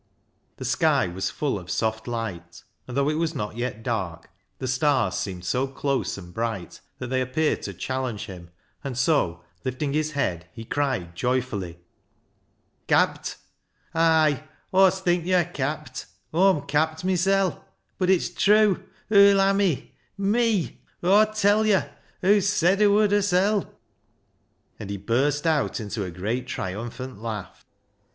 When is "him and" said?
8.25-8.97